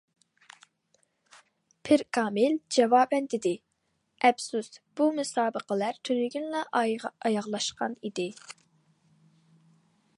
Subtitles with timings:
[1.89, 3.53] پىركامىل جاۋابەن دېدى:-
[4.29, 8.27] ئەپسۇس بۇ مۇسابىقىلەر تۈنۈگۈنلا ئاياغلاشقانىدى.